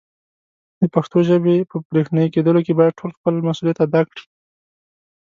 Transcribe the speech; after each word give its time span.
د 0.79 0.81
پښتو 0.93 1.17
ژبې 1.29 1.55
په 1.71 1.75
برښنایې 1.89 2.33
کېدلو 2.35 2.59
کې 2.65 2.77
باید 2.79 2.97
ټول 2.99 3.11
خپل 3.17 3.33
مسولیت 3.47 3.77
ادا 3.85 4.01
کړي. 4.09 4.23